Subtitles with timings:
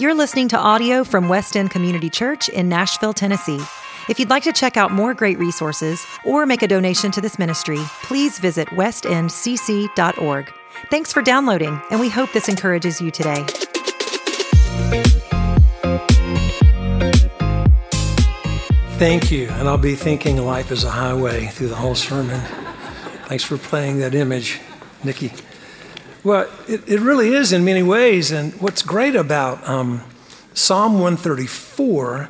[0.00, 3.58] You're listening to audio from West End Community Church in Nashville, Tennessee.
[4.08, 7.36] If you'd like to check out more great resources or make a donation to this
[7.36, 10.52] ministry, please visit westendcc.org.
[10.88, 13.44] Thanks for downloading, and we hope this encourages you today.
[18.98, 19.48] Thank you.
[19.48, 22.40] And I'll be thinking life is a highway through the whole sermon.
[23.24, 24.60] Thanks for playing that image,
[25.02, 25.32] Nikki.
[26.24, 28.32] Well, it, it really is in many ways.
[28.32, 30.02] And what's great about um,
[30.52, 32.28] Psalm 134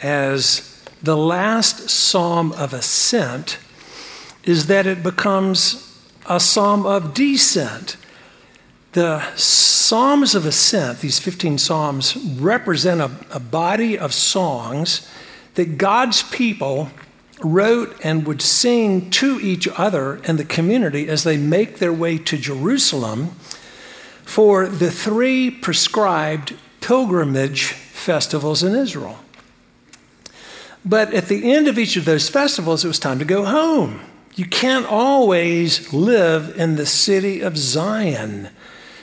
[0.00, 3.58] as the last psalm of ascent
[4.44, 5.84] is that it becomes
[6.26, 7.96] a psalm of descent.
[8.92, 15.08] The Psalms of Ascent, these 15 Psalms, represent a, a body of songs
[15.54, 16.90] that God's people
[17.42, 22.18] wrote and would sing to each other and the community as they make their way
[22.18, 23.28] to Jerusalem
[24.24, 29.18] for the three prescribed pilgrimage festivals in Israel.
[30.84, 34.00] But at the end of each of those festivals, it was time to go home.
[34.34, 38.50] You can't always live in the city of Zion.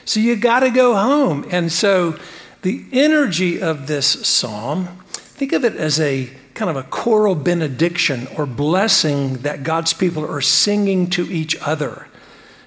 [0.04, 1.46] So you got to go home.
[1.50, 2.18] And so
[2.62, 8.26] the energy of this psalm, think of it as a kind of a choral benediction
[8.36, 12.08] or blessing that God's people are singing to each other.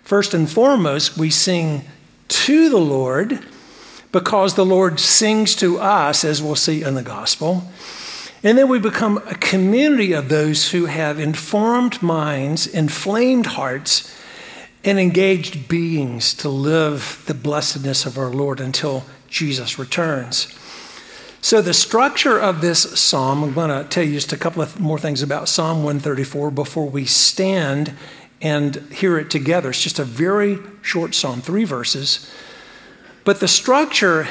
[0.04, 1.82] First and foremost, we sing
[2.28, 3.44] to the Lord
[4.12, 7.64] because the Lord sings to us, as we'll see in the gospel.
[8.44, 14.16] And then we become a community of those who have informed minds, inflamed hearts,
[14.84, 20.56] and engaged beings to live the blessedness of our Lord until Jesus returns.
[21.42, 24.78] So, the structure of this psalm, I'm going to tell you just a couple of
[24.78, 27.94] more things about Psalm 134 before we stand
[28.42, 29.70] and hear it together.
[29.70, 32.30] It's just a very short psalm, three verses.
[33.24, 34.28] But the structure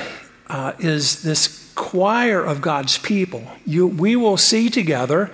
[0.49, 3.43] uh, is this choir of God's people.
[3.65, 5.31] You, we will see together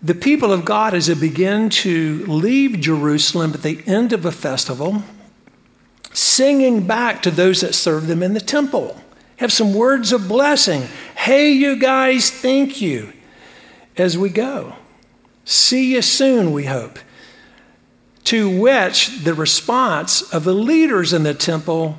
[0.00, 4.32] the people of God as they begin to leave Jerusalem at the end of a
[4.32, 5.02] festival,
[6.12, 9.00] singing back to those that serve them in the temple
[9.40, 10.82] have some words of blessing.
[11.16, 13.10] Hey, you guys, thank you
[13.96, 14.74] as we go.
[15.46, 16.98] See you soon, we hope.
[18.24, 21.96] To which the response of the leaders in the temple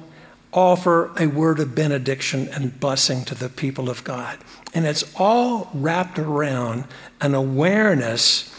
[0.53, 4.38] offer a word of benediction and blessing to the people of God.
[4.75, 6.85] And it's all wrapped around
[7.22, 8.53] an awareness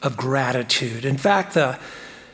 [0.00, 1.04] of gratitude.
[1.04, 1.76] In fact, the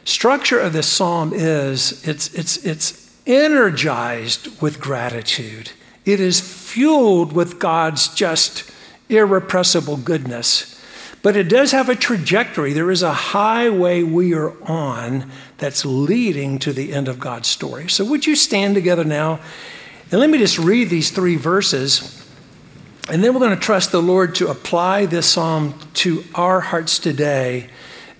[0.05, 5.71] structure of this psalm is it's, it's, it's energized with gratitude.
[6.05, 8.71] It is fueled with God's just
[9.09, 10.71] irrepressible goodness.
[11.23, 12.75] But it does have a trajectory.
[12.75, 17.89] There is a highway we are on that's leading to the end of God's story.
[17.89, 19.41] So, would you stand together now?
[20.11, 22.21] And let me just read these three verses.
[23.11, 26.99] And then we're going to trust the Lord to apply this psalm to our hearts
[26.99, 27.69] today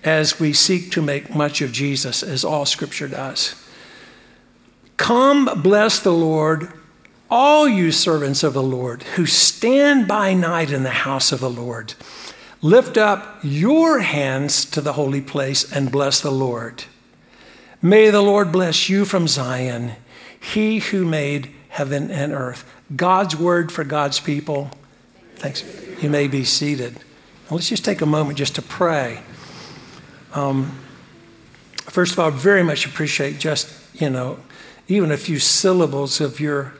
[0.03, 3.55] as we seek to make much of Jesus, as all scripture does.
[4.97, 6.71] Come, bless the Lord
[7.29, 11.49] all you servants of the Lord who stand by night in the house of the
[11.49, 11.93] Lord,
[12.61, 16.85] lift up your hands to the holy place and bless the Lord.
[17.81, 19.93] May the Lord bless you from Zion,
[20.39, 22.71] he who made heaven and earth.
[22.95, 24.71] God's word for God's people.
[25.35, 25.63] Thanks.
[26.01, 26.93] You may be seated.
[26.93, 29.19] Now let's just take a moment just to pray.
[30.33, 30.79] Um,
[31.77, 34.39] first of all, I very much appreciate just, you know,
[34.87, 36.73] even a few syllables of your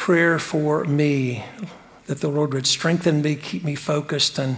[0.00, 1.44] prayer for me
[2.06, 4.56] that the Lord would strengthen me, keep me focused, and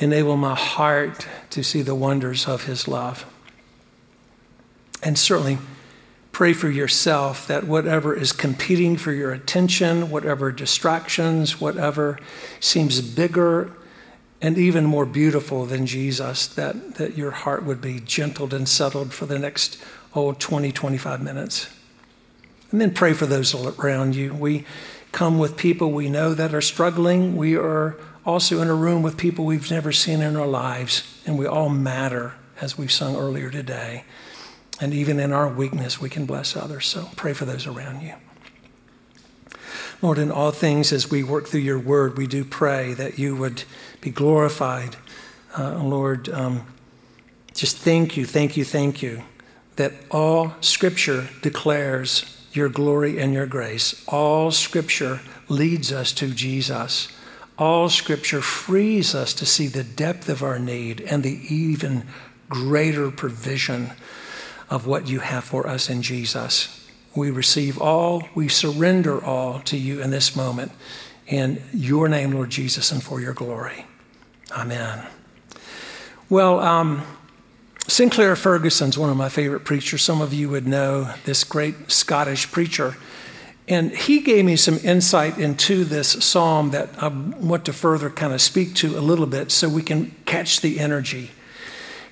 [0.00, 3.24] enable my heart to see the wonders of His love.
[5.02, 5.56] And certainly
[6.30, 12.18] pray for yourself that whatever is competing for your attention, whatever distractions, whatever
[12.60, 13.72] seems bigger
[14.42, 19.14] and even more beautiful than Jesus, that, that your heart would be gentled and settled
[19.14, 19.82] for the next,
[20.14, 21.77] oh, 20, 25 minutes.
[22.70, 24.34] And then pray for those around you.
[24.34, 24.64] We
[25.12, 27.36] come with people we know that are struggling.
[27.36, 27.96] We are
[28.26, 31.70] also in a room with people we've never seen in our lives, and we all
[31.70, 34.04] matter, as we've sung earlier today.
[34.80, 36.86] And even in our weakness, we can bless others.
[36.86, 38.14] So pray for those around you.
[40.02, 43.34] Lord, in all things, as we work through your word, we do pray that you
[43.34, 43.64] would
[44.00, 44.96] be glorified.
[45.58, 46.66] Uh, Lord, um,
[47.54, 49.22] just thank you, thank you, thank you
[49.78, 54.04] that all scripture declares your glory and your grace.
[54.08, 57.08] All scripture leads us to Jesus.
[57.56, 62.04] All scripture frees us to see the depth of our need and the even
[62.48, 63.92] greater provision
[64.68, 66.74] of what you have for us in Jesus.
[67.14, 70.70] we receive all, we surrender all to you in this moment.
[71.26, 73.86] In your name, Lord Jesus, and for your glory.
[74.52, 75.06] Amen.
[76.28, 77.02] Well, um,
[77.88, 80.02] Sinclair Ferguson's one of my favorite preachers.
[80.02, 82.96] Some of you would know this great Scottish preacher.
[83.66, 88.34] And he gave me some insight into this psalm that I want to further kind
[88.34, 91.30] of speak to a little bit so we can catch the energy.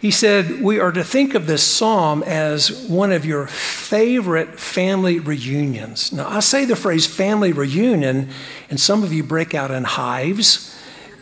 [0.01, 5.19] He said, We are to think of this psalm as one of your favorite family
[5.19, 6.11] reunions.
[6.11, 8.31] Now, I say the phrase family reunion,
[8.71, 10.76] and some of you break out in hives,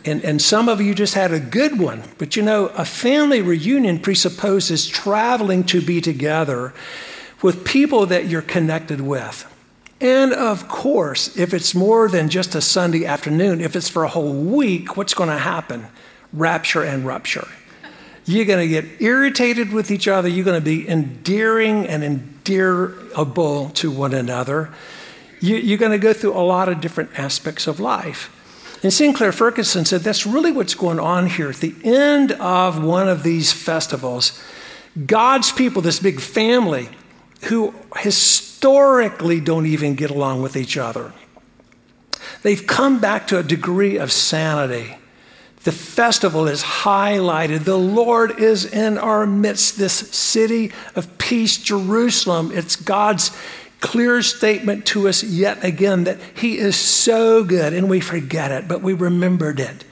[0.05, 2.03] and, and some of you just had a good one.
[2.17, 6.73] But you know, a family reunion presupposes traveling to be together
[7.41, 9.51] with people that you're connected with.
[9.99, 14.09] And of course, if it's more than just a Sunday afternoon, if it's for a
[14.09, 15.87] whole week, what's going to happen?
[16.33, 17.47] Rapture and rupture.
[18.25, 20.27] You're going to get irritated with each other.
[20.27, 24.73] You're going to be endearing and endearable to one another.
[25.39, 28.34] You, are going to go through a lot of different aspects of life.
[28.83, 31.49] And Sinclair Ferguson said that's really what's going on here.
[31.49, 34.41] At the end of one of these festivals,
[35.05, 36.89] God's people, this big family,
[37.43, 41.13] who historically don't even get along with each other,
[42.43, 44.95] they've come back to a degree of sanity
[45.65, 47.63] the festival is highlighted.
[47.63, 52.51] The Lord is in our midst, this city of peace, Jerusalem.
[52.53, 53.35] It's God's
[53.85, 58.67] clear statement to us yet again that He is so good, and we forget it,
[58.67, 59.85] but we remembered it.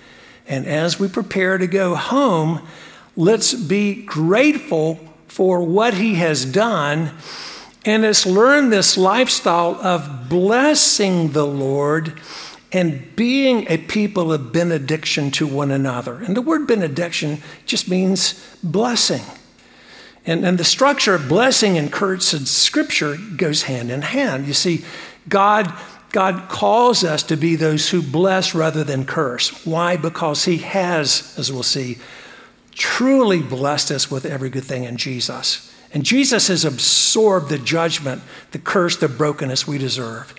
[0.48, 2.68] And as we prepare to go home,
[3.16, 7.12] let's be grateful for what He has done.
[7.86, 12.20] And let's learn this lifestyle of blessing the Lord
[12.72, 16.16] and being a people of benediction to one another.
[16.16, 19.22] And the word benediction just means blessing.
[20.26, 24.48] And, and the structure of blessing and curse in Scripture goes hand in hand.
[24.48, 24.86] You see,
[25.28, 25.74] God,
[26.12, 29.66] God calls us to be those who bless rather than curse.
[29.66, 29.98] Why?
[29.98, 31.98] Because He has, as we'll see,
[32.72, 35.74] truly blessed us with every good thing in Jesus.
[35.94, 40.34] And Jesus has absorbed the judgment, the curse, the brokenness we deserve.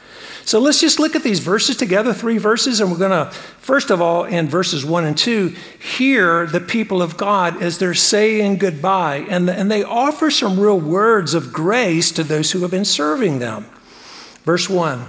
[0.45, 3.91] So let's just look at these verses together, three verses, and we're going to, first
[3.91, 8.59] of all, in verses one and two, hear the people of God as they're saying
[8.59, 9.27] goodbye.
[9.29, 13.39] And, and they offer some real words of grace to those who have been serving
[13.39, 13.67] them.
[14.45, 15.07] Verse one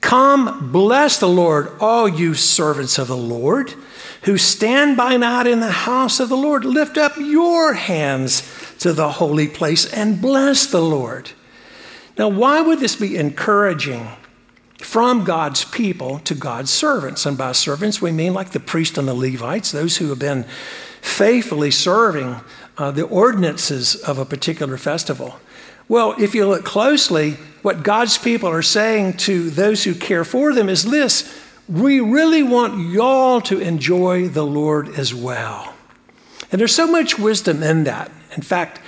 [0.00, 3.74] Come, bless the Lord, all you servants of the Lord
[4.22, 6.64] who stand by night in the house of the Lord.
[6.64, 8.42] Lift up your hands
[8.80, 11.30] to the holy place and bless the Lord.
[12.18, 14.08] Now, why would this be encouraging
[14.78, 17.26] from God's people to God's servants?
[17.26, 20.44] And by servants, we mean like the priest and the Levites, those who have been
[21.02, 22.40] faithfully serving
[22.78, 25.38] uh, the ordinances of a particular festival.
[25.88, 27.32] Well, if you look closely,
[27.62, 31.32] what God's people are saying to those who care for them is this
[31.68, 35.74] we really want y'all to enjoy the Lord as well.
[36.52, 38.10] And there's so much wisdom in that.
[38.36, 38.80] In fact,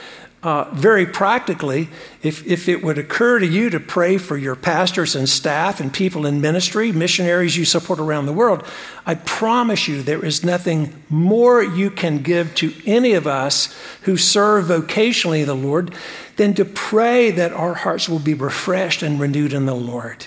[0.42, 1.88] uh, very practically,
[2.22, 5.92] if, if it would occur to you to pray for your pastors and staff and
[5.92, 8.64] people in ministry, missionaries you support around the world,
[9.04, 14.16] I promise you there is nothing more you can give to any of us who
[14.16, 15.92] serve vocationally the Lord
[16.36, 20.26] than to pray that our hearts will be refreshed and renewed in the Lord.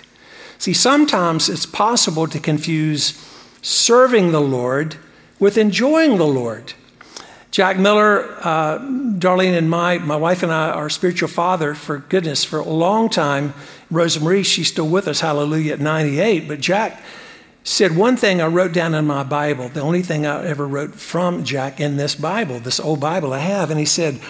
[0.57, 3.13] See, sometimes it's possible to confuse
[3.61, 4.97] serving the Lord
[5.39, 6.73] with enjoying the Lord.
[7.51, 12.45] Jack Miller, uh, Darlene, and my, my wife and I, our spiritual father, for goodness,
[12.45, 13.53] for a long time,
[13.89, 16.47] Rose Marie, she's still with us, hallelujah, at 98.
[16.47, 17.03] But Jack
[17.65, 20.95] said one thing I wrote down in my Bible, the only thing I ever wrote
[20.95, 23.69] from Jack in this Bible, this old Bible I have.
[23.69, 24.21] And he said,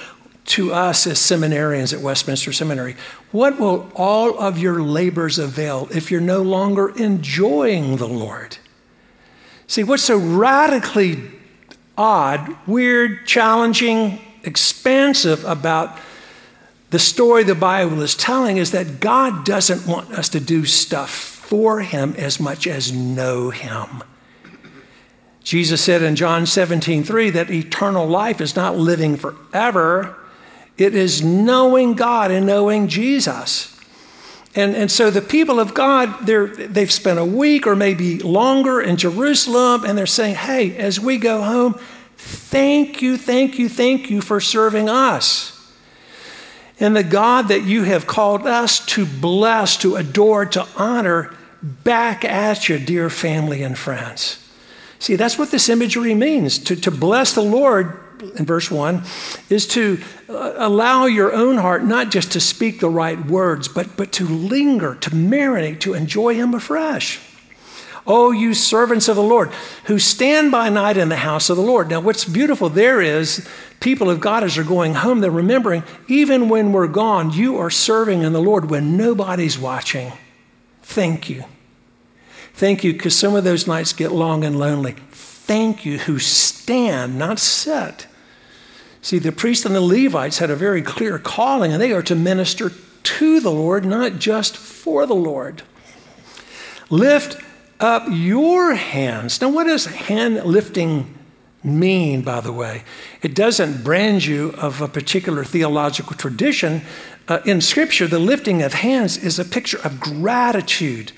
[0.44, 2.96] to us as seminarians at Westminster Seminary,
[3.32, 8.58] what will all of your labors avail if you're no longer enjoying the Lord?
[9.68, 11.41] See, what's so radically
[12.02, 16.00] odd, weird, challenging, expansive about
[16.90, 21.12] the story the Bible is telling is that God doesn't want us to do stuff
[21.12, 24.04] for Him as much as know Him.
[25.44, 30.18] Jesus said in John 17, 3 that eternal life is not living forever,
[30.80, 33.80] it is knowing God and knowing Jesus.
[34.54, 38.98] And, and so the people of God, they've spent a week or maybe longer in
[38.98, 41.80] Jerusalem, and they're saying, hey, as we go home,
[42.18, 45.58] thank you, thank you, thank you for serving us.
[46.82, 52.26] And the God that you have called us to bless, to adore, to honor, back
[52.26, 54.38] at you, dear family and friends.
[55.00, 58.01] See, that's what this imagery means to, to bless the Lord
[58.36, 59.04] in verse 1
[59.50, 60.00] is to
[60.30, 64.28] uh, allow your own heart not just to speak the right words, but, but to
[64.28, 67.20] linger, to marinate, to enjoy Him afresh.
[68.08, 69.52] Oh, you servants of the Lord,
[69.86, 71.90] who stand by night in the house of the Lord.
[71.90, 73.48] Now, what's beautiful there is
[73.80, 77.70] people of God, as they're going home, they're remembering, even when we're gone, you are
[77.70, 80.14] serving in the Lord when nobody's watching.
[80.82, 81.46] Thank you.
[82.54, 84.96] Thank you, because some of those nights get long and lonely.
[85.12, 88.08] Thank you, who stand, not sit.
[89.02, 92.16] See, the priests and the Levites had a very clear calling, and they are to
[92.16, 92.72] minister
[93.04, 95.64] to the Lord, not just for the Lord.
[96.90, 97.42] Lift
[97.80, 99.42] up your hands.
[99.42, 101.18] Now, what does hand lifting
[101.64, 102.84] mean, by the way?
[103.24, 106.82] It doesn't brand you of a particular theological tradition.
[107.28, 111.12] Uh, in Scripture, the lifting of hands is a picture of gratitude,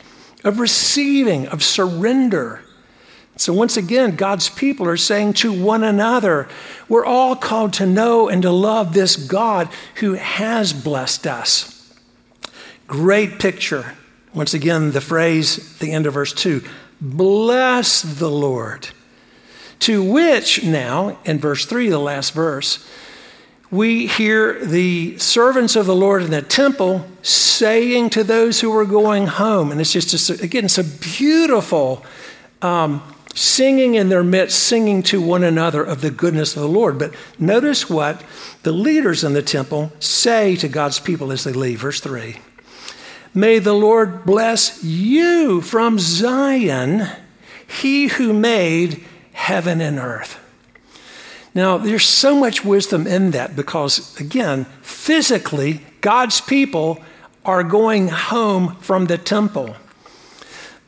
[0.46, 2.62] of receiving, of surrender.
[3.36, 6.48] So, once again, God's people are saying to one another,
[6.88, 11.94] we're all called to know and to love this God who has blessed us.
[12.88, 13.96] Great picture
[14.34, 16.63] once again, the phrase, the end of verse 2
[17.02, 18.88] bless the Lord.
[19.80, 22.88] To which now, in verse 3, the last verse,
[23.70, 28.86] we hear the servants of the Lord in the temple saying to those who are
[28.86, 32.06] going home, and it's just, again, it's a beautiful
[32.62, 37.00] um, singing in their midst, singing to one another of the goodness of the Lord.
[37.00, 38.24] But notice what
[38.63, 41.82] the leaders in the temple say to God's people as they leave.
[41.82, 42.38] Verse 3
[43.34, 47.08] May the Lord bless you from Zion,
[47.68, 50.40] he who made heaven and earth.
[51.56, 57.04] Now, there's so much wisdom in that because, again, physically, God's people
[57.46, 59.75] are going home from the temple.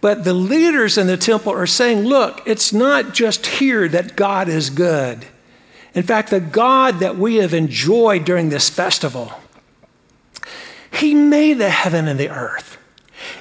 [0.06, 4.48] But the leaders in the temple are saying, look, it's not just here that God
[4.48, 5.26] is good.
[5.96, 9.34] In fact, the God that we have enjoyed during this festival,
[10.94, 12.78] he made the heaven and the earth.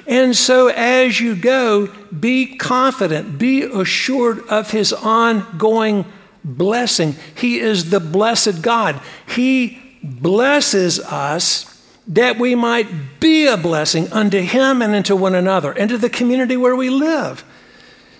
[0.07, 1.85] And so, as you go,
[2.19, 6.03] be confident, be assured of His ongoing
[6.43, 7.15] blessing.
[7.35, 8.99] He is the blessed God.
[9.27, 11.74] He blesses us
[12.07, 16.09] that we might be a blessing unto Him and unto one another, and to the
[16.09, 17.43] community where we live.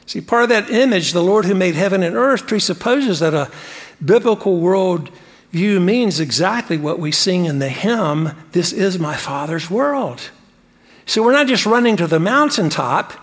[0.06, 3.50] See, part of that image, the Lord who made heaven and earth, presupposes that a
[4.04, 5.10] biblical world
[5.52, 10.30] view means exactly what we sing in the hymn, This is my Father's world.
[11.06, 13.14] So we're not just running to the mountaintop.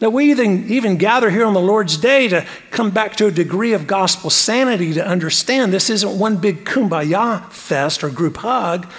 [0.00, 3.30] Now, we even, even gather here on the Lord's Day to come back to a
[3.30, 8.90] degree of gospel sanity to understand this isn't one big kumbaya fest or group hug.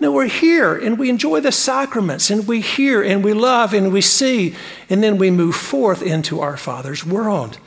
[0.00, 3.92] No, we're here and we enjoy the sacraments and we hear and we love and
[3.92, 4.56] we see,
[4.88, 7.58] and then we move forth into our Father's world.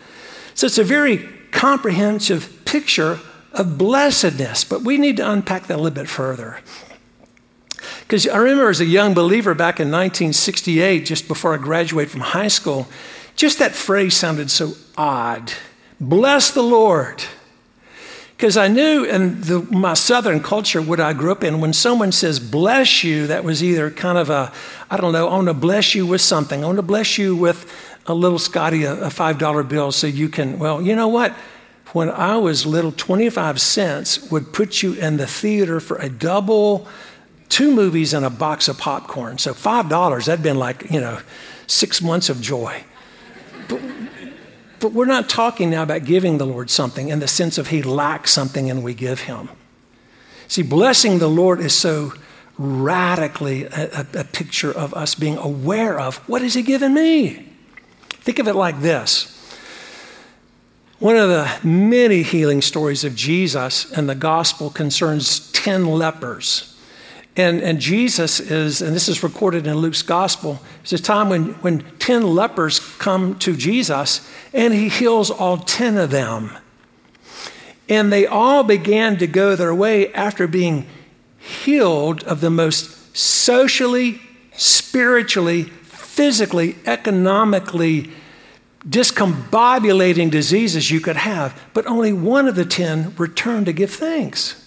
[0.55, 3.19] So it's a very comprehensive picture
[3.53, 4.63] of blessedness.
[4.63, 6.59] But we need to unpack that a little bit further.
[8.01, 12.21] Because I remember as a young believer back in 1968, just before I graduated from
[12.21, 12.87] high school,
[13.35, 15.53] just that phrase sounded so odd.
[15.99, 17.23] Bless the Lord.
[18.43, 22.11] Because I knew in the, my southern culture, what I grew up in, when someone
[22.11, 24.51] says bless you, that was either kind of a,
[24.91, 26.61] I don't know, I want to bless you with something.
[26.61, 27.73] I want to bless you with
[28.05, 31.33] a little Scotty, a, a $5 bill, so you can, well, you know what?
[31.93, 36.85] when I was little, 25 cents would put you in the theater for a double,
[37.47, 39.37] two movies and a box of popcorn.
[39.37, 41.21] So $5, that'd been like, you know,
[41.67, 42.83] six months of joy.
[43.69, 43.79] But,
[44.83, 47.81] but we're not talking now about giving the Lord something in the sense of he
[47.81, 49.47] lacks something and we give him.
[50.49, 52.11] See, blessing the Lord is so
[52.57, 57.49] radically a, a, a picture of us being aware of what has he given me?
[58.09, 59.29] Think of it like this
[60.99, 66.72] one of the many healing stories of Jesus in the gospel concerns 10 lepers.
[67.35, 71.45] And, and Jesus is, and this is recorded in Luke's gospel, it's a time when,
[71.55, 76.51] when 10 lepers come to Jesus and he heals all 10 of them.
[77.89, 80.85] And they all began to go their way after being
[81.39, 84.21] healed of the most socially,
[84.53, 88.11] spiritually, physically, economically
[88.87, 94.62] discombobulating diseases you could have, but only one of the ten returned to give thanks.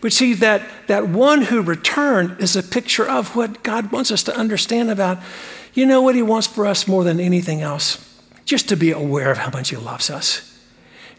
[0.00, 4.22] But see, that, that one who returned is a picture of what God wants us
[4.24, 5.18] to understand about.
[5.74, 8.06] You know what He wants for us more than anything else?
[8.44, 10.46] Just to be aware of how much He loves us.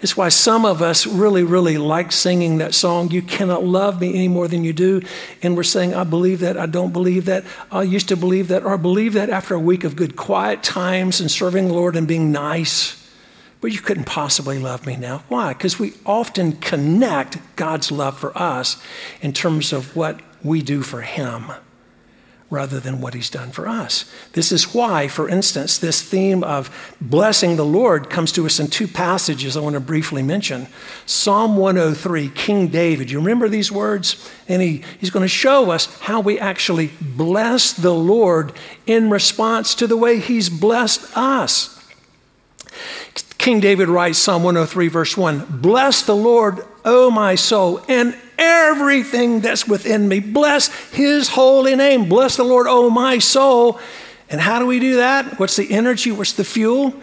[0.01, 4.15] It's why some of us really, really like singing that song, You Cannot Love Me
[4.15, 5.03] Any More Than You Do.
[5.43, 8.63] And we're saying, I believe that, I don't believe that, I used to believe that,
[8.63, 11.95] or I believe that after a week of good quiet times and serving the Lord
[11.95, 13.00] and being nice.
[13.62, 15.24] But you couldn't possibly love me now.
[15.30, 15.53] Why?
[15.53, 18.82] Because we often connect God's love for us
[19.22, 21.51] in terms of what we do for Him
[22.51, 24.03] rather than what he's done for us.
[24.34, 28.68] This is why, for instance, this theme of blessing the Lord comes to us in
[28.68, 30.68] two passages I want to briefly mention.
[31.06, 33.10] Psalm 103, King David.
[33.10, 34.30] You remember these words?
[34.50, 38.51] And he, he's going to show us how we actually bless the Lord
[38.86, 41.77] in response to the way he's blessed us.
[43.41, 49.39] King David writes, Psalm 103, verse 1 Bless the Lord, O my soul, and everything
[49.41, 50.19] that's within me.
[50.19, 52.07] Bless his holy name.
[52.07, 53.79] Bless the Lord, O my soul.
[54.29, 55.39] And how do we do that?
[55.39, 56.12] What's the energy?
[56.12, 56.93] What's the fuel?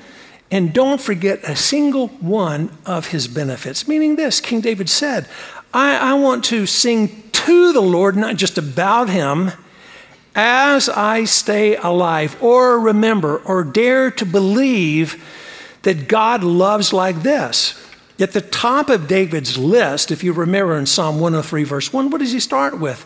[0.48, 3.88] And don't forget a single one of his benefits.
[3.88, 5.26] Meaning this King David said,
[5.74, 9.50] I, I want to sing to the Lord, not just about him,
[10.36, 15.20] as I stay alive, or remember, or dare to believe
[15.82, 17.84] that God loves like this.
[18.20, 22.18] At the top of David's list, if you remember in Psalm 103, verse 1, what
[22.18, 23.04] does he start with?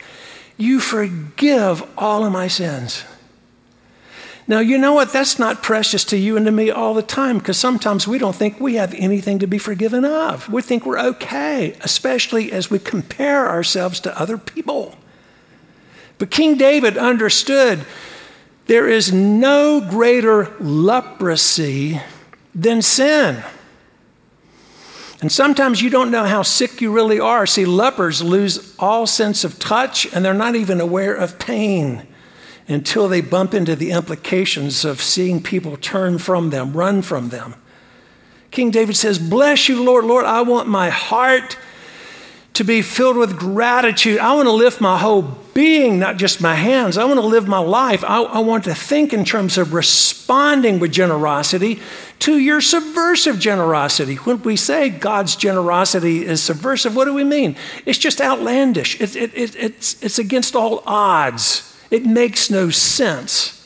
[0.57, 3.05] You forgive all of my sins.
[4.49, 5.12] Now, you know what?
[5.12, 8.35] That's not precious to you and to me all the time because sometimes we don't
[8.35, 10.49] think we have anything to be forgiven of.
[10.49, 14.97] We think we're okay, especially as we compare ourselves to other people.
[16.19, 17.85] But King David understood
[18.67, 22.00] there is no greater leprosy
[22.55, 23.43] than sin.
[25.21, 27.47] And sometimes you don't know how sick you really are.
[27.47, 32.07] See, lepers lose all sense of touch and they're not even aware of pain
[32.67, 37.55] until they bump into the implications of seeing people turn from them, run from them.
[38.51, 40.05] King David says, Bless you, Lord.
[40.05, 41.57] Lord, I want my heart
[42.55, 44.19] to be filled with gratitude.
[44.19, 45.23] I want to lift my whole
[45.55, 46.97] being, not just my hands.
[46.97, 48.05] I want to live my life.
[48.05, 51.81] I, I, want to think in terms of responding with generosity
[52.21, 54.17] to your subversive generosity.
[54.17, 57.57] When we say God's generosity is subversive, what do we mean?
[57.85, 63.59] It's just outlandish, it, it, it, it's, it's against all odds, it makes no sense.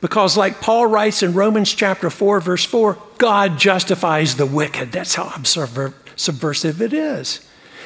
[0.00, 4.90] Because, like Paul writes in Romans chapter 4, verse 4, God justifies the wicked.
[4.90, 5.32] That's how
[6.16, 7.40] subversive it is.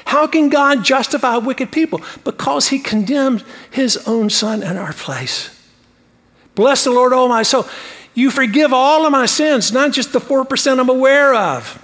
[0.07, 2.01] How can God justify wicked people?
[2.25, 5.51] Because he condemned his own son in our place.
[6.55, 7.67] Bless the Lord, oh my soul.
[8.15, 11.83] You forgive all of my sins, not just the 4% I'm aware of.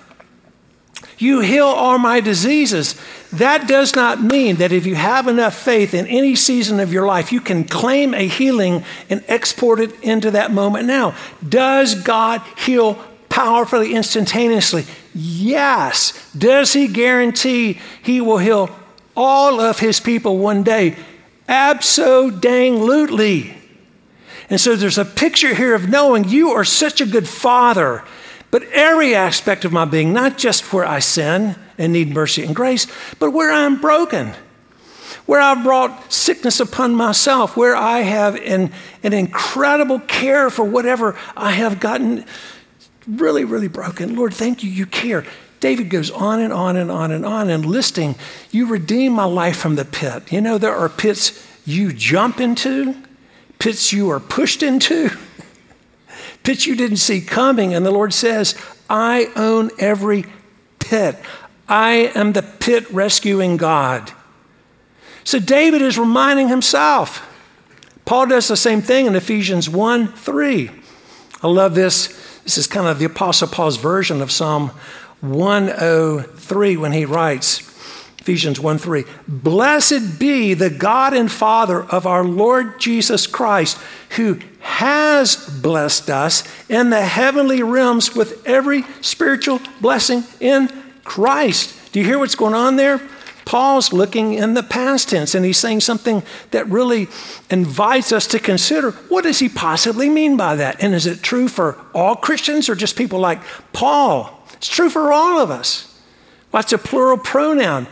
[1.19, 2.95] You heal all my diseases.
[3.33, 7.07] That does not mean that if you have enough faith in any season of your
[7.07, 11.15] life, you can claim a healing and export it into that moment now.
[11.47, 12.95] Does God heal
[13.29, 14.85] powerfully, instantaneously?
[15.14, 16.12] Yes.
[16.37, 18.70] Does he guarantee he will heal
[19.16, 20.96] all of his people one day?
[21.48, 23.55] Absolutely.
[24.48, 28.05] And so there's a picture here of knowing you are such a good father,
[28.51, 32.55] but every aspect of my being, not just where I sin and need mercy and
[32.55, 32.87] grace,
[33.18, 34.35] but where I'm broken,
[35.27, 38.72] where I've brought sickness upon myself, where I have an,
[39.03, 42.25] an incredible care for whatever I have gotten
[43.07, 44.17] really, really broken.
[44.17, 45.25] Lord, thank you, you care.
[45.61, 48.17] David goes on and on and on and on and listing,
[48.51, 50.33] You redeem my life from the pit.
[50.33, 52.97] You know, there are pits you jump into,
[53.59, 55.11] pits you are pushed into,
[56.43, 57.75] pits you didn't see coming.
[57.75, 58.57] And the Lord says,
[58.91, 60.25] I own every
[60.81, 61.17] pit.
[61.69, 64.12] I am the pit rescuing God.
[65.25, 67.29] So David is reminding himself.
[68.05, 70.71] Paul does the same thing in Ephesians 1 3.
[71.43, 74.71] I love this this is kind of the Apostle Paul's version of Psalm
[75.21, 77.61] 103 when he writes,
[78.19, 83.79] Ephesians 1 3, Blessed be the God and Father of our Lord Jesus Christ,
[84.11, 90.69] who has blessed us in the heavenly realms with every spiritual blessing in
[91.05, 91.93] Christ.
[91.93, 93.01] Do you hear what's going on there?
[93.53, 97.07] Paul's looking in the past tense and he's saying something that really
[97.51, 100.83] invites us to consider what does he possibly mean by that?
[100.83, 103.43] And is it true for all Christians or just people like
[103.75, 104.43] Paul?
[104.55, 106.01] It's true for all of us.
[106.51, 107.88] What's a plural pronoun?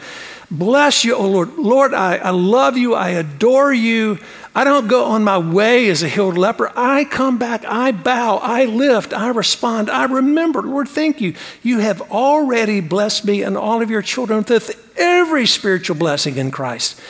[0.51, 1.55] Bless you, O Lord.
[1.59, 2.94] Lord, I, I love you.
[2.94, 4.18] I adore you.
[4.55, 6.73] I don't go on my way as a healed leper.
[6.75, 10.61] I come back, I bow, I lift, I respond, I remember.
[10.61, 11.35] Lord, thank you.
[11.62, 16.51] You have already blessed me and all of your children with every spiritual blessing in
[16.51, 17.01] Christ.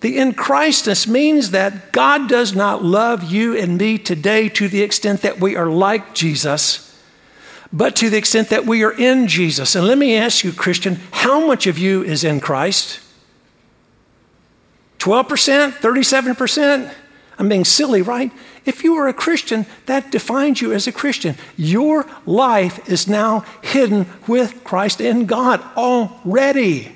[0.00, 4.82] The in Christness means that God does not love you and me today to the
[4.82, 7.00] extent that we are like Jesus,
[7.72, 9.74] but to the extent that we are in Jesus.
[9.74, 13.00] And let me ask you, Christian, how much of you is in Christ?
[14.98, 15.72] 12%?
[15.72, 16.92] 37%?
[17.38, 18.32] I'm being silly, right?
[18.64, 21.36] If you are a Christian, that defines you as a Christian.
[21.56, 26.95] Your life is now hidden with Christ in God already.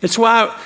[0.00, 0.56] It's why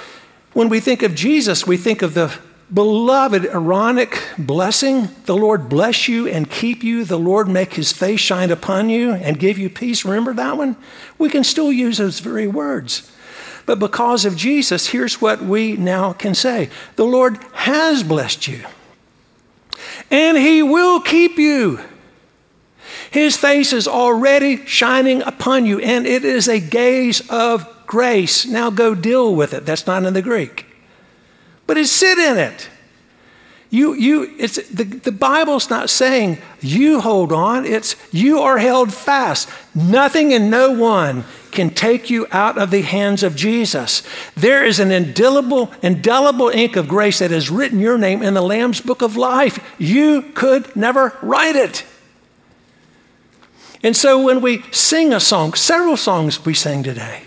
[0.53, 2.37] when we think of Jesus, we think of the
[2.73, 5.09] beloved Aaronic blessing.
[5.25, 7.05] The Lord bless you and keep you.
[7.05, 10.05] The Lord make his face shine upon you and give you peace.
[10.05, 10.77] Remember that one?
[11.19, 13.11] We can still use those very words.
[13.65, 18.65] But because of Jesus, here's what we now can say The Lord has blessed you,
[20.11, 21.81] and He will keep you.
[23.11, 28.47] His face is already shining upon you, and it is a gaze of grace.
[28.47, 29.67] Now go deal with it.
[29.67, 30.67] That's not in the Greek.
[31.67, 32.69] But it's sit in it.
[33.71, 38.93] You, you, it's, the, the Bible's not saying you hold on, it's you are held
[38.93, 39.49] fast.
[39.75, 44.03] Nothing and no one can take you out of the hands of Jesus.
[44.35, 48.43] There is an indelible, indelible ink of grace that has written your name in the
[48.43, 49.75] Lamb's book of life.
[49.79, 51.87] You could never write it.
[53.83, 57.23] And so when we sing a song, several songs we sang today,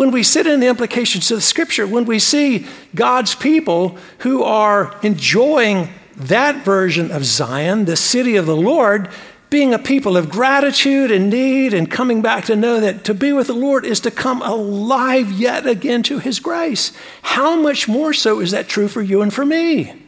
[0.00, 4.42] when we sit in the implications of the scripture, when we see God's people who
[4.42, 9.10] are enjoying that version of Zion, the city of the Lord,
[9.50, 13.30] being a people of gratitude and need and coming back to know that to be
[13.34, 16.94] with the Lord is to come alive yet again to His grace.
[17.20, 20.02] How much more so is that true for you and for me?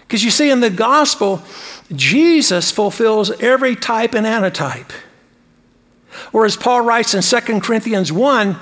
[0.00, 1.42] Because you see, in the gospel,
[1.94, 4.92] Jesus fulfills every type and antitype.
[6.32, 8.56] Or as Paul writes in 2 Corinthians 1,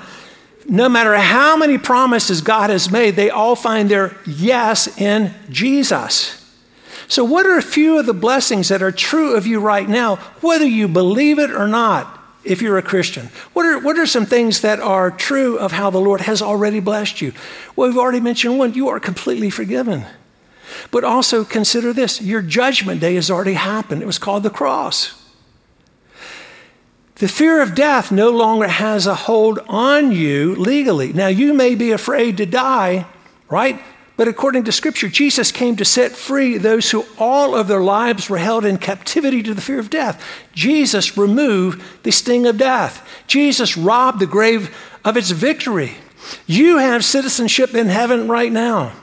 [0.67, 6.41] no matter how many promises God has made, they all find their yes in Jesus.
[7.07, 10.15] So, what are a few of the blessings that are true of you right now,
[10.41, 13.29] whether you believe it or not, if you're a Christian?
[13.53, 16.79] What are, what are some things that are true of how the Lord has already
[16.79, 17.33] blessed you?
[17.75, 20.05] Well, we've already mentioned one you are completely forgiven.
[20.89, 24.01] But also consider this your judgment day has already happened.
[24.01, 25.24] It was called the cross.
[27.15, 31.13] The fear of death no longer has a hold on you legally.
[31.13, 33.05] Now, you may be afraid to die,
[33.49, 33.81] right?
[34.17, 38.29] But according to Scripture, Jesus came to set free those who all of their lives
[38.29, 40.23] were held in captivity to the fear of death.
[40.53, 43.07] Jesus removed the sting of death.
[43.27, 45.93] Jesus robbed the grave of its victory.
[46.47, 48.93] You have citizenship in heaven right now.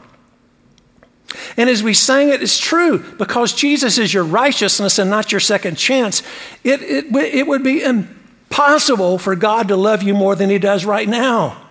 [1.56, 5.40] And as we sang it, it's true because Jesus is your righteousness and not your
[5.40, 6.22] second chance.
[6.64, 10.84] It, it, it would be impossible for God to love you more than He does
[10.84, 11.62] right now.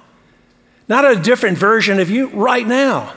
[0.87, 3.13] Not a different version of you right now.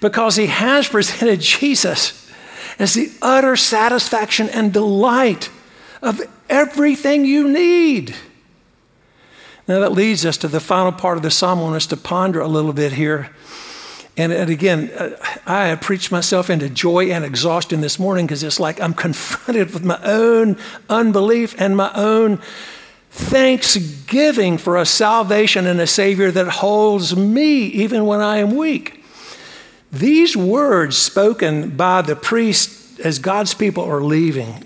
[0.00, 2.30] Because He has presented Jesus
[2.78, 5.50] as the utter satisfaction and delight
[6.02, 8.14] of everything you need.
[9.68, 11.60] Now, that leads us to the final part of the psalm.
[11.60, 13.30] I want us to ponder a little bit here.
[14.20, 18.42] And, and again, uh, I have preached myself into joy and exhaustion this morning because
[18.42, 20.58] it's like I'm confronted with my own
[20.90, 22.38] unbelief and my own
[23.12, 29.02] thanksgiving for a salvation and a Savior that holds me even when I am weak.
[29.90, 34.64] These words spoken by the priest as God's people are leaving,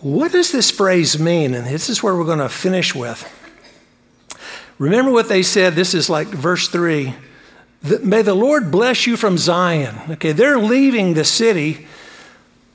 [0.00, 1.54] what does this phrase mean?
[1.54, 3.26] And this is where we're going to finish with.
[4.78, 5.72] Remember what they said.
[5.72, 7.14] This is like verse 3
[8.02, 10.12] May the Lord bless you from Zion.
[10.12, 11.86] Okay, they're leaving the city.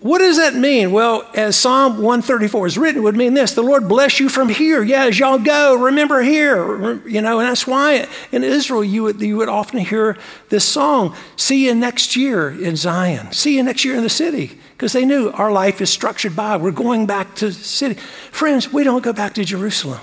[0.01, 0.93] What does that mean?
[0.93, 4.47] Well, as Psalm 134 is written, it would mean this the Lord bless you from
[4.47, 4.81] here.
[4.81, 7.05] Yeah, as y'all go, remember here.
[7.05, 10.17] You know, and that's why in Israel you would, you would often hear
[10.49, 13.33] this song See you next year in Zion.
[13.33, 14.57] See you next year in the city.
[14.71, 17.95] Because they knew our life is structured by, we're going back to the city.
[18.31, 19.99] Friends, we don't go back to Jerusalem.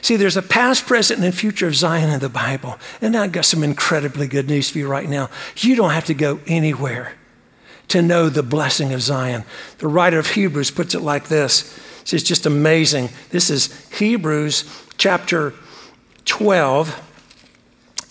[0.00, 2.78] See, there's a past, present, and future of Zion in the Bible.
[3.00, 5.30] And I've got some incredibly good news for you right now.
[5.56, 7.14] You don't have to go anywhere
[7.88, 9.44] to know the blessing of Zion.
[9.78, 11.78] The writer of Hebrews puts it like this
[12.14, 13.08] it's just amazing.
[13.30, 14.64] This is Hebrews
[14.96, 15.54] chapter
[16.24, 17.02] 12.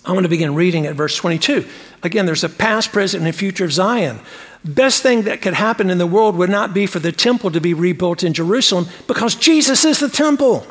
[0.05, 1.65] I'm going to begin reading at verse 22.
[2.03, 4.19] Again, there's a past, present, and future of Zion.
[4.63, 7.61] Best thing that could happen in the world would not be for the temple to
[7.61, 10.67] be rebuilt in Jerusalem because Jesus is the temple.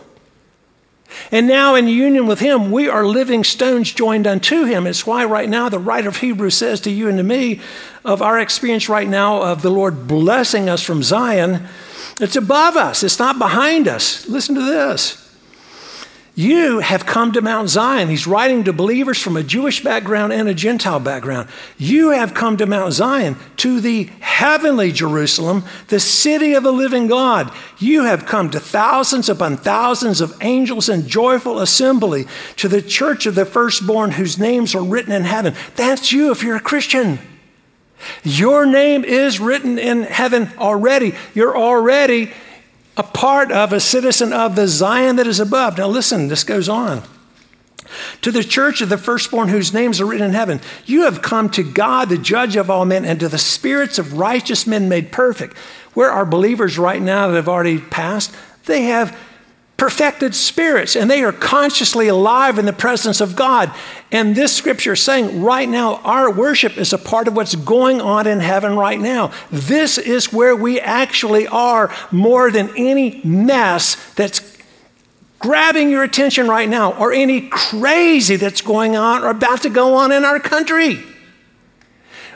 [1.34, 4.86] And now, in union with Him, we are living stones joined unto Him.
[4.86, 7.60] It's why, right now, the writer of Hebrews says to you and to me
[8.04, 11.66] of our experience right now of the Lord blessing us from Zion,
[12.20, 14.28] it's above us, it's not behind us.
[14.28, 15.23] Listen to this.
[16.36, 18.08] You have come to Mount Zion.
[18.08, 21.48] He's writing to believers from a Jewish background and a Gentile background.
[21.78, 27.06] You have come to Mount Zion, to the heavenly Jerusalem, the city of the living
[27.06, 27.52] God.
[27.78, 33.26] You have come to thousands upon thousands of angels in joyful assembly, to the church
[33.26, 35.54] of the firstborn whose names are written in heaven.
[35.76, 37.20] That's you if you're a Christian.
[38.24, 41.14] Your name is written in heaven already.
[41.32, 42.32] You're already
[42.96, 45.78] a part of, a citizen of the Zion that is above.
[45.78, 47.02] Now, listen, this goes on.
[48.22, 51.50] To the church of the firstborn whose names are written in heaven, you have come
[51.50, 55.12] to God, the judge of all men, and to the spirits of righteous men made
[55.12, 55.56] perfect.
[55.92, 58.34] Where are believers right now that have already passed?
[58.64, 59.16] They have
[59.76, 63.74] perfected spirits and they are consciously alive in the presence of God.
[64.12, 68.00] And this scripture is saying right now, our worship is a part of what's going
[68.00, 69.32] on in heaven right now.
[69.50, 74.54] This is where we actually are more than any mess that's
[75.40, 79.94] grabbing your attention right now or any crazy that's going on or about to go
[79.94, 81.02] on in our country.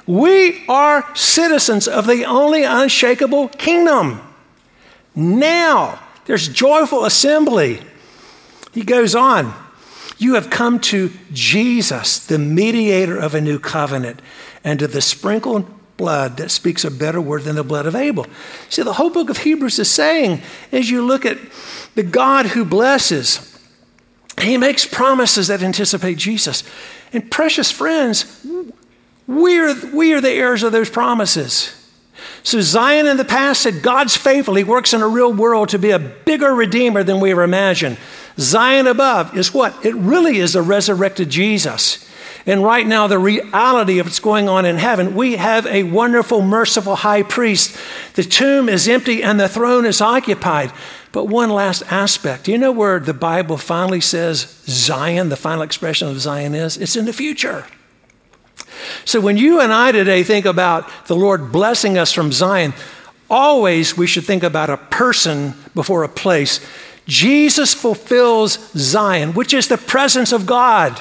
[0.07, 4.20] We are citizens of the only unshakable kingdom.
[5.14, 7.81] Now, there's joyful assembly.
[8.73, 9.55] He goes on.
[10.19, 14.21] You have come to Jesus, the mediator of a new covenant,
[14.62, 18.27] and to the sprinkled blood that speaks a better word than the blood of Abel.
[18.69, 21.38] See, the whole book of Hebrews is saying, as you look at
[21.95, 23.59] the God who blesses,
[24.38, 26.62] he makes promises that anticipate Jesus.
[27.12, 28.47] And precious friends,
[29.27, 31.75] we are, we are the heirs of those promises.
[32.48, 34.54] So Zion in the past said, God's faithful.
[34.54, 37.98] He works in a real world to be a bigger redeemer than we ever imagined.
[38.38, 39.84] Zion above is what?
[39.84, 42.11] It really is a resurrected Jesus.
[42.46, 46.40] And right now, the reality of what's going on in heaven, we have a wonderful,
[46.40, 47.76] merciful high priest.
[48.14, 50.72] The tomb is empty and the throne is occupied.
[51.12, 52.44] But one last aspect.
[52.44, 56.78] Do you know where the Bible finally says Zion, the final expression of Zion is?
[56.78, 57.66] It's in the future.
[59.05, 62.75] So when you and I today think about the Lord blessing us from Zion,
[63.31, 66.61] always we should think about a person before a place.
[67.07, 70.99] Jesus fulfills Zion, which is the presence of God,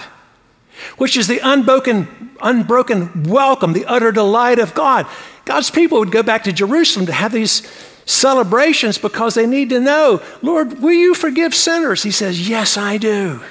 [0.97, 5.05] which is the unbroken, unbroken welcome, the utter delight of God.
[5.45, 7.67] God's people would go back to Jerusalem to have these
[8.05, 12.03] celebrations because they need to know, Lord, will you forgive sinners?
[12.03, 13.41] He says, Yes, I do.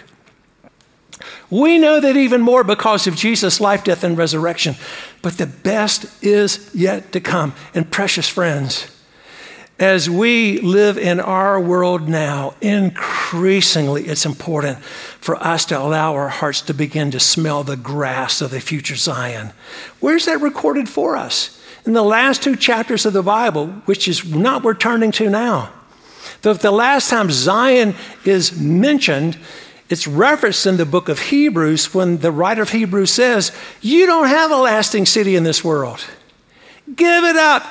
[1.51, 4.75] We know that even more because of Jesus' life, death, and resurrection.
[5.23, 7.55] But the best is yet to come.
[7.75, 8.91] And precious friends,
[9.79, 16.29] as we live in our world now, increasingly it's important for us to allow our
[16.29, 19.53] hearts to begin to smell the grass of the future Zion.
[20.01, 21.63] Where's that recorded for us?
[21.85, 25.73] In the last two chapters of the Bible, which is not we're turning to now.
[26.43, 29.39] The, the last time Zion is mentioned
[29.89, 34.29] it's referenced in the book of Hebrews when the writer of Hebrews says, You don't
[34.29, 36.05] have a lasting city in this world.
[36.95, 37.65] Give it up.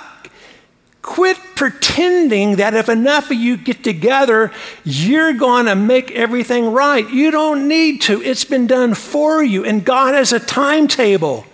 [1.02, 4.52] Quit pretending that if enough of you get together,
[4.84, 7.08] you're going to make everything right.
[7.10, 8.24] You don't need to.
[8.24, 11.46] It's been done for you, and God has a timetable.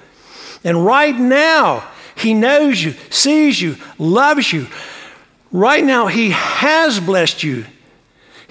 [0.64, 4.68] And right now, He knows you, sees you, loves you.
[5.52, 7.66] Right now, He has blessed you.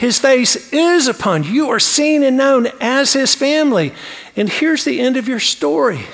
[0.01, 1.51] His face is upon you.
[1.51, 3.93] You are seen and known as his family.
[4.35, 6.07] And here's the end of your story.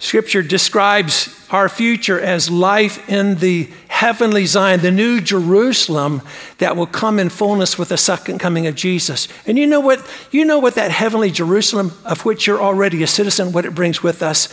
[0.00, 6.20] Scripture describes our future as life in the heavenly Zion, the new Jerusalem
[6.58, 9.28] that will come in fullness with the second coming of Jesus.
[9.46, 10.04] And you know what?
[10.32, 14.02] You know what that heavenly Jerusalem, of which you're already a citizen, what it brings
[14.02, 14.48] with us?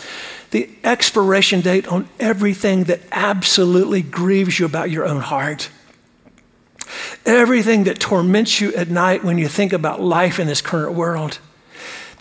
[0.51, 5.71] The expiration date on everything that absolutely grieves you about your own heart.
[7.25, 11.39] Everything that torments you at night when you think about life in this current world.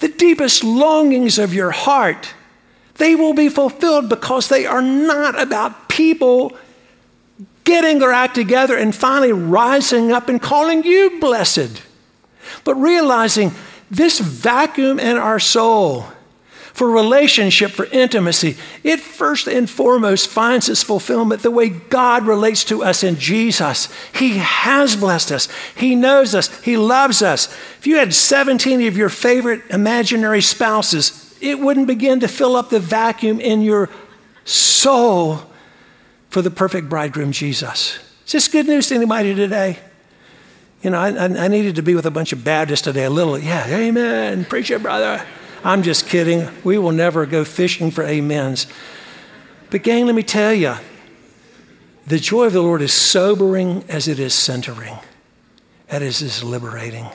[0.01, 2.35] The deepest longings of your heart,
[2.95, 6.57] they will be fulfilled because they are not about people
[7.65, 11.83] getting their act together and finally rising up and calling you blessed,
[12.65, 13.53] but realizing
[13.91, 16.07] this vacuum in our soul
[16.73, 22.65] for relationship, for intimacy, it first and foremost finds its fulfillment the way God relates
[22.65, 23.89] to us in Jesus.
[24.15, 27.53] He has blessed us, He knows us, He loves us.
[27.79, 32.71] If you had 17 of your favorite imaginary spouses, it wouldn't begin to fill up
[32.71, 33.89] the vacuum in your
[34.45, 35.41] soul
[36.29, 37.99] for the perfect bridegroom, Jesus.
[38.27, 39.79] Is this good news to anybody today?
[40.83, 41.09] You know, I,
[41.45, 44.71] I, needed to be with a bunch of Baptists today, a little, yeah, amen, preach
[44.71, 45.27] it, brother.
[45.63, 46.49] I'm just kidding.
[46.65, 48.67] We will never go fishing for amens.
[49.71, 50.75] But, gang, let me tell you,
[52.07, 54.99] the joy of the Lord is sobering as it is centering,
[55.89, 57.07] as it is liberating.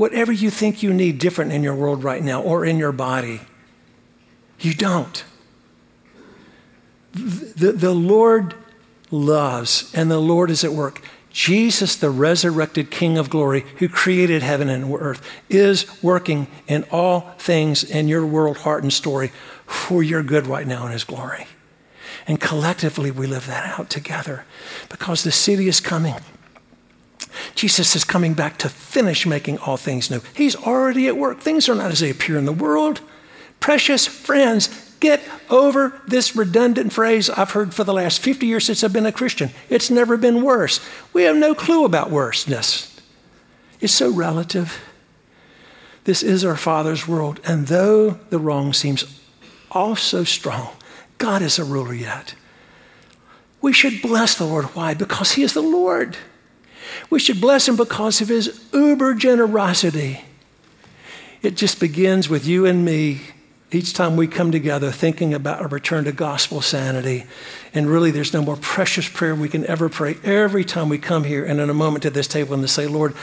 [0.00, 3.38] whatever you think you need different in your world right now or in your body.
[4.58, 5.22] You don't.
[7.12, 8.54] The, the Lord
[9.10, 11.02] loves and the Lord is at work.
[11.30, 17.32] Jesus, the resurrected King of glory, who created heaven and earth, is working in all
[17.38, 19.30] things in your world, heart, and story
[19.64, 21.46] for your good right now in His glory.
[22.26, 24.44] And collectively, we live that out together
[24.88, 26.16] because the city is coming.
[27.54, 30.20] Jesus is coming back to finish making all things new.
[30.34, 31.40] He's already at work.
[31.40, 33.00] Things are not as they appear in the world.
[33.60, 34.68] Precious friends,
[35.00, 39.06] Get over this redundant phrase I've heard for the last 50 years since I've been
[39.06, 39.50] a Christian.
[39.70, 40.86] It's never been worse.
[41.14, 43.00] We have no clue about worseness.
[43.80, 44.78] It's so relative.
[46.04, 47.40] This is our Father's world.
[47.46, 49.20] And though the wrong seems
[49.70, 50.70] all so strong,
[51.16, 52.34] God is a ruler yet.
[53.62, 54.66] We should bless the Lord.
[54.66, 54.92] Why?
[54.92, 56.16] Because He is the Lord.
[57.08, 60.24] We should bless Him because of His uber generosity.
[61.42, 63.20] It just begins with you and me
[63.72, 67.24] each time we come together thinking about a return to gospel sanity.
[67.72, 71.24] And really, there's no more precious prayer we can ever pray every time we come
[71.24, 73.14] here and in a moment to this table and to say, Lord,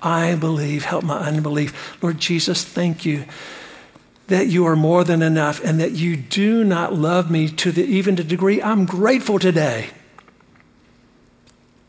[0.00, 2.00] I believe, help my unbelief.
[2.00, 3.24] Lord Jesus, thank you
[4.28, 7.84] that you are more than enough and that you do not love me to the
[7.84, 9.88] even the degree I'm grateful today.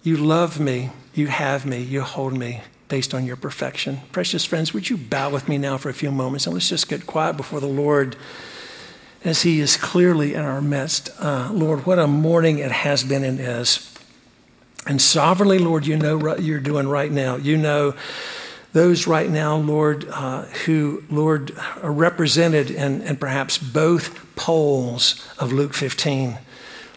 [0.01, 4.01] You love me, you have me, you hold me based on your perfection.
[4.11, 6.89] Precious friends, would you bow with me now for a few moments and let's just
[6.89, 8.17] get quiet before the Lord
[9.23, 11.09] as He is clearly in our midst.
[11.19, 13.85] Uh, Lord, what a morning it has been and is.
[14.85, 17.35] And sovereignly, Lord, you know what you're doing right now.
[17.35, 17.93] You know
[18.71, 25.51] those right now, Lord, uh, who, Lord, are represented in, in perhaps both poles of
[25.51, 26.37] Luke 15.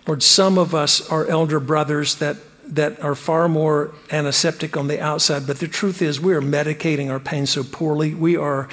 [0.07, 2.37] Lord, some of us are elder brothers that
[2.72, 7.11] that are far more antiseptic on the outside, but the truth is we are medicating
[7.11, 8.14] our pain so poorly.
[8.14, 8.66] We are,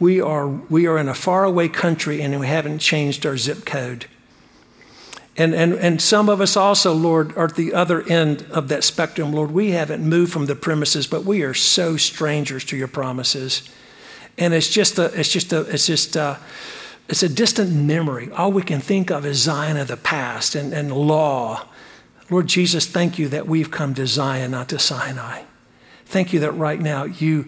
[0.00, 4.06] we are, we are in a faraway country and we haven't changed our zip code.
[5.36, 8.82] And, and, and some of us also, Lord, are at the other end of that
[8.82, 9.32] spectrum.
[9.32, 13.68] Lord, we haven't moved from the premises, but we are so strangers to your promises.
[14.36, 16.40] And it's just a, it's just a, it's just a,
[17.08, 18.30] it's a distant memory.
[18.32, 21.68] All we can think of is Zion of the past and, and law
[22.30, 25.42] Lord Jesus, thank you that we've come to Zion, not to Sinai.
[26.06, 27.46] Thank you that right now you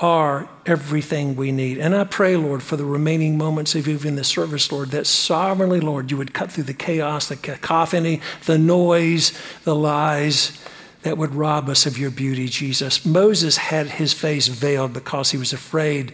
[0.00, 1.78] are everything we need.
[1.78, 5.80] And I pray, Lord, for the remaining moments of even the service, Lord, that sovereignly,
[5.80, 9.32] Lord, you would cut through the chaos, the cacophony, the noise,
[9.64, 10.60] the lies
[11.02, 13.04] that would rob us of your beauty, Jesus.
[13.04, 16.12] Moses had his face veiled because he was afraid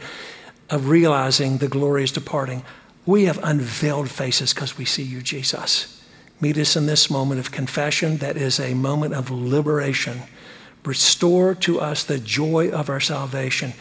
[0.68, 2.62] of realizing the glory is departing.
[3.06, 5.99] We have unveiled faces because we see you, Jesus.
[6.40, 10.22] Meet us in this moment of confession that is a moment of liberation.
[10.84, 13.74] Restore to us the joy of our salvation.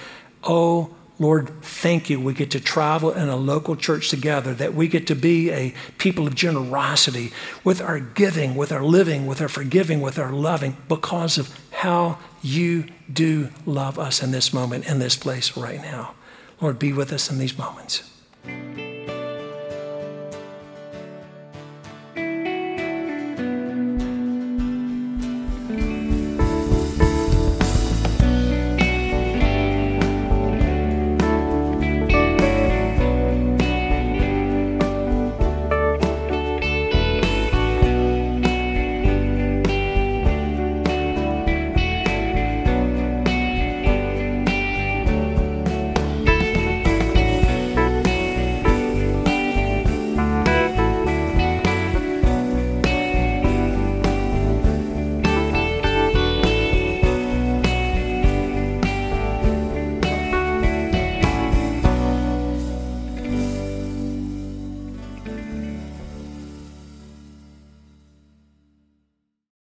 [0.43, 2.19] Oh, Lord, thank you.
[2.19, 5.74] We get to travel in a local church together, that we get to be a
[5.98, 7.32] people of generosity
[7.63, 12.17] with our giving, with our living, with our forgiving, with our loving, because of how
[12.41, 16.13] you do love us in this moment, in this place right now.
[16.62, 18.04] Lord, be with us in these moments.